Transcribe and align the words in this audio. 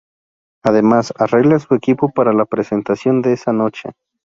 Además, 0.63 1.13
arregla 1.19 1.59
su 1.59 1.75
equipo 1.75 2.09
para 2.09 2.33
la 2.33 2.45
presentación 2.45 3.21
de 3.21 3.33
esa 3.33 3.53
noche. 3.53 3.91